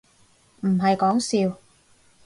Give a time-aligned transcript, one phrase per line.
[0.61, 1.19] 唔係講
[1.49, 1.59] 笑